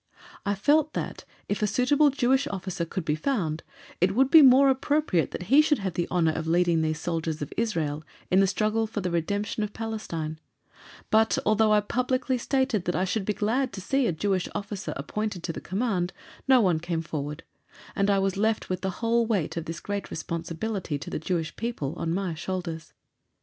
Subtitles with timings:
[0.47, 3.61] I felt that, if a suitable Jewish officer could be found,
[4.01, 7.39] it would be more appropriate that he should have the honour of leading these soldiers
[7.43, 10.39] of Israel in the struggle for the redemption of Palestine;
[11.11, 14.93] but, although I publicly stated that I should be glad to see a Jewish officer
[14.97, 16.13] appointed to the command,
[16.47, 17.43] no one came forward,
[17.95, 21.55] and I was left with the whole weight of this great responsibility to the Jewish
[21.55, 22.93] people on my shoulders.